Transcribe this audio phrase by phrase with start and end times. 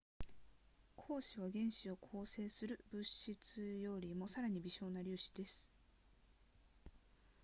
[0.95, 5.69] 光子は原子を構成する物質よりもさらに微小な粒子です